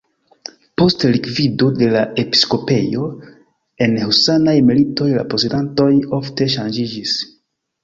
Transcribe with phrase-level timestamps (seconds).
[0.81, 3.03] Post likvido de la episkopejo
[3.87, 5.91] en husanaj militoj la posedantoj
[6.23, 7.17] ofte ŝanĝiĝis.